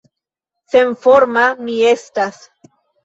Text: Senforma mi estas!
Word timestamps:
Senforma 0.75 1.43
mi 1.67 1.77
estas! 1.91 2.41